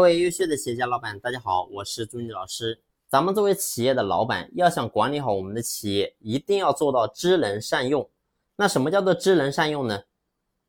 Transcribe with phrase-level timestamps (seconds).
[0.00, 2.80] 各位优秀的企业家老板，大家好，我是朱妮老师。
[3.10, 8.08] 咱们作为企业的老板，要想管理好我们的企业，一定要做到知人善用。
[8.56, 10.00] 那什么叫做知人善用呢？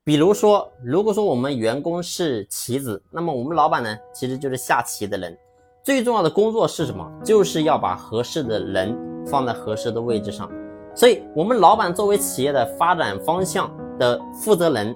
[0.04, 5.38] 比如说，如果说我们员工是棋子，那么我们老板呢，其实就是下棋的人。
[5.82, 7.10] 最重要的工作是什么？
[7.24, 8.94] 就是要把合适的人
[9.26, 10.52] 放在合适的位置上。
[10.94, 14.94] 所以，我们老板作为企业的发展方向的负责人，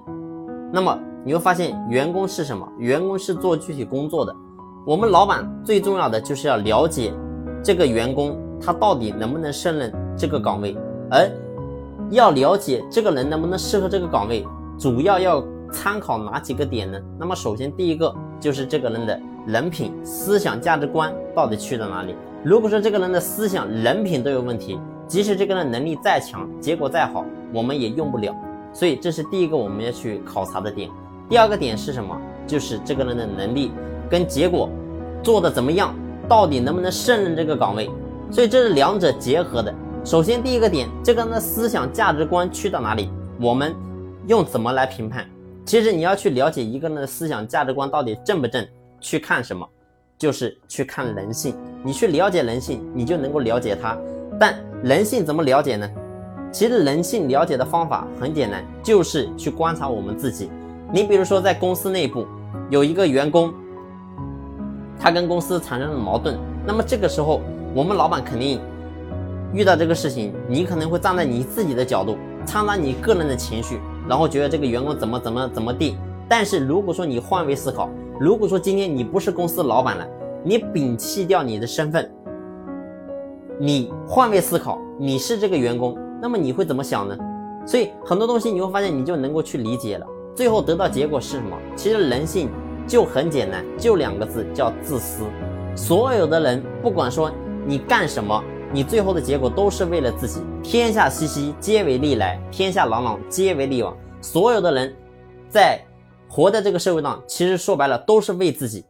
[0.70, 1.00] 那么。
[1.26, 2.64] 你会发现，员工是什么？
[2.78, 4.32] 员工是做具体工作的。
[4.84, 7.12] 我们老板最重要的就是要了解
[7.64, 10.76] 这个员工他到底能不能胜任这个岗位，
[11.10, 11.28] 而
[12.10, 14.46] 要了解这个人能不能适合这个岗位，
[14.78, 16.96] 主要要参考哪几个点呢？
[17.18, 22.14] 那么首先第一个就是这个人的人品、思想、价值观到底去了哪里。
[22.44, 28.32] 如果说这个人的思想、人品都有问题，即使这个人能力再强，结果再好，我们也用不了。
[28.72, 30.88] 所以这是第一个我们要去考察的点。
[31.28, 32.16] 第二个点是什么？
[32.46, 33.72] 就是这个人的能力
[34.08, 34.70] 跟结果
[35.22, 35.94] 做的怎么样，
[36.28, 37.90] 到底能不能胜任这个岗位？
[38.30, 39.74] 所以这是两者结合的。
[40.04, 43.10] 首先第一个点，这个人的思想价值观去到哪里？
[43.40, 43.74] 我们
[44.28, 45.26] 用怎么来评判？
[45.64, 48.64] 其实你要去了解一个人的思想价值观到底正不正，
[49.00, 49.68] 去看什么？
[50.16, 51.56] 就是去看人性。
[51.82, 53.98] 你去了解人性，你就能够了解他。
[54.38, 55.90] 但人性怎么了解呢？
[56.52, 60.48] 其实人性了解的方法很简单，就是去观察我们自己。
[60.92, 62.26] 你比如说，在公司内部
[62.70, 63.52] 有一个员工，
[64.98, 67.40] 他跟公司产生了矛盾，那么这个时候，
[67.74, 68.60] 我们老板肯定
[69.52, 72.16] 遇到这个事情，你可能会站在你自己的角度，
[72.46, 75.96] 掺杂你个人的情绪，然后觉得这个员工怎么怎么怎么地。
[76.28, 80.06] 但是如果说你换位思考，如果说今天你不是公司老板了，
[80.44, 82.08] 你摒弃掉你的身份，
[83.58, 87.18] 你换位思考，你是这个员工，那么你会怎么想呢？
[87.66, 90.06] 所以很多东西你会发现，你就能够去理解了。
[90.36, 91.56] 最后得到结果是什么？
[91.74, 92.50] 其实人性
[92.86, 95.24] 就很简单，就两个字，叫自私。
[95.74, 97.32] 所有的人，不管说
[97.64, 100.42] 你干什么，你最后的结果都是为了自己。
[100.62, 103.96] 天下熙熙，皆为利来；天下攘攘，皆为利往。
[104.20, 104.94] 所有的人，
[105.48, 105.82] 在
[106.28, 108.84] 活在这个社会上，其实说白了都是为自己，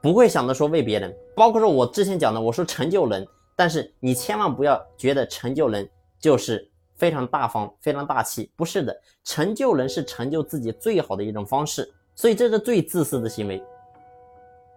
[0.00, 1.12] 不会想着说为别人。
[1.34, 3.26] 包括说我之前讲的，我说成就人，
[3.56, 5.90] 但是你千万不要觉得成就人
[6.20, 6.70] 就是。
[7.04, 13.62] 非常大方，非常大气，不是的，成就人是成就自己最好的一种方式，所以这是最自私的行为。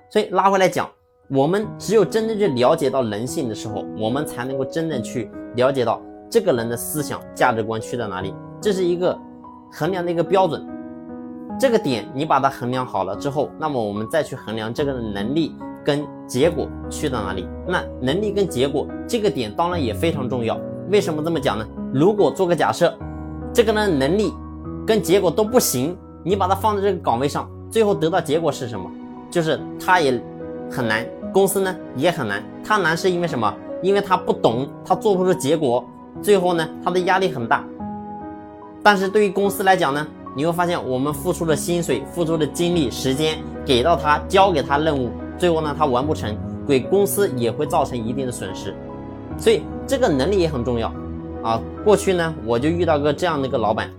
[0.10, 0.90] 所以拉回来讲，
[1.30, 9.18] 我们只有真正去了解到人性的时候，我们才能够真正去了解到这个人的思想价值观去到哪里，这是一个
[9.72, 10.68] 衡量的一个标准。
[11.58, 17.48] 这个点你把它衡量好了之后，那么我们再去衡量这个人能力跟结果去到哪里。
[17.66, 20.60] 那能力跟结果这个点当然也非常重要。
[20.90, 21.66] 为什么这么讲呢？
[21.94, 22.94] 如果做个假设，
[23.54, 24.34] 这个呢能力
[24.86, 28.90] 跟结果都不行，你把他放在这个岗位上，最后得到结果是什么？
[29.30, 30.22] 就是他也
[30.70, 32.44] 很难，公司呢也很难。
[32.64, 33.54] 他难是因为什么？
[33.82, 35.86] 因为他不懂，他做不出结果，
[36.22, 37.64] 最后呢他的压力很大。
[38.84, 40.06] 但是对于公司来讲呢，
[40.36, 46.36] 你会发现我们付出的薪水、付出的精力、时间给到他，交给他任务，最后呢他完不成，
[46.68, 48.76] 给公司也会造成一定的损失。
[49.38, 50.92] 所以这个能力也很重要，
[51.44, 53.90] 啊，过去呢我就遇到个这样的一个老板，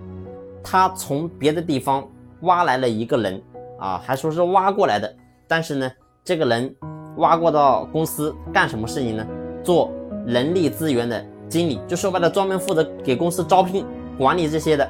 [0.63, 2.07] 他从别的地方
[2.43, 3.41] 挖来了一个人，
[3.79, 5.13] 啊，还说是挖过来的，
[5.47, 5.91] 但是呢，
[6.25, 6.75] 这个人
[7.17, 9.27] 挖过到公司干什么事情呢？
[9.63, 9.91] 做
[10.27, 13.85] 人力资源的经理，就说白了，专门负责给公司招聘、
[14.19, 14.89] 管理这些的。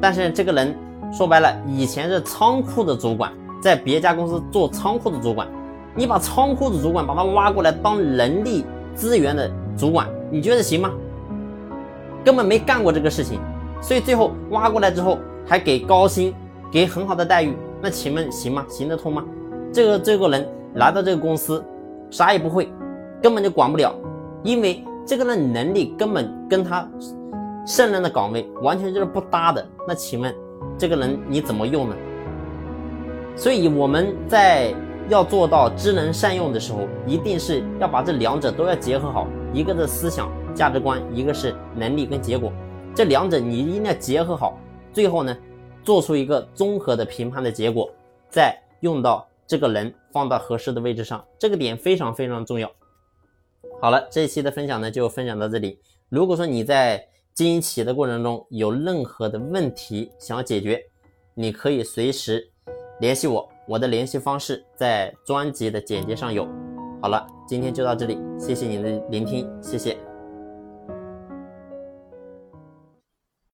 [0.00, 0.74] 但是这个人
[1.12, 5.48] 说白了，以前是仓库的主管，在别家公司做仓库的主管，
[5.94, 9.50] 你把仓库的主管把他挖过来当人力资源的。
[9.74, 10.92] 主管，你觉得行吗？
[12.24, 13.40] 根本没干过这个事情，
[13.80, 16.34] 所以最后挖过来之后还给高薪，
[16.70, 18.64] 给很好的待遇，那请问行吗？
[18.68, 19.24] 行得通吗？
[19.72, 21.64] 这个这个人来到这个公司，
[22.10, 22.68] 啥也不会，
[23.22, 23.94] 根本就管不了，
[24.42, 26.88] 因为这个人能力根本跟他
[27.66, 29.66] 胜任的岗位完全就是不搭的。
[29.86, 30.34] 那请问
[30.78, 31.96] 这个人你怎么用呢？
[33.36, 34.74] 所以我们在。
[35.08, 42.52] 要做到知人善用的时候，一定是要把这两者都要结合好，一个是思想价值观，一个是能力跟结果，
[42.94, 44.58] 这两者你一定要结合好，
[44.92, 45.36] 最后呢，
[45.82, 47.90] 做出一个综合的评判的结果，
[48.28, 52.70] 再用到这个人放到合适的位置上，这个点非常非常重要。
[53.80, 55.78] 好了，这一期的分享呢就分享到这里。
[56.08, 57.04] 如果说你在
[57.34, 60.82] 经营企业的过程中有任何的问题想要解决，
[61.34, 62.46] 你可以随时
[63.00, 63.48] 联系我。
[63.68, 66.46] 我的联系方式在专辑的简介上有。
[67.00, 70.11] 好了，今天就到这里，谢谢您的聆听，谢谢。